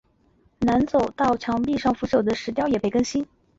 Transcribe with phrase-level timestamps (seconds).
[0.57, 3.23] 南走道墙壁上腐朽的石雕也被更新。